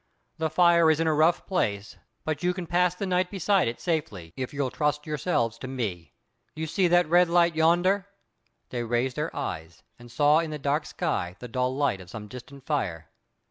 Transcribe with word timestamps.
The 0.39 0.49
fire 0.49 0.89
is 0.89 0.99
in 0.99 1.05
a 1.05 1.13
rough 1.13 1.45
place, 1.45 1.95
but 2.25 2.41
you 2.41 2.55
can 2.55 2.65
pass 2.65 2.95
the 2.95 3.05
night 3.05 3.29
beside 3.29 3.67
it 3.67 3.79
safely, 3.79 4.33
if 4.35 4.51
you'll 4.51 4.71
trust 4.71 5.05
yourselves 5.05 5.59
to 5.59 5.67
me. 5.67 6.15
You 6.55 6.65
see 6.65 6.87
that 6.87 7.07
red 7.07 7.29
light 7.29 7.55
yonder?" 7.55 8.07
They 8.69 8.81
raised 8.83 9.15
their 9.15 9.35
eyes, 9.35 9.83
and 9.99 10.11
saw 10.11 10.39
in 10.39 10.49
the 10.49 10.57
dark 10.57 10.87
sky 10.87 11.35
the 11.37 11.47
dull 11.47 11.75
light 11.75 12.01
of 12.01 12.09
some 12.09 12.27
distant 12.27 12.65
fire. 12.65 13.11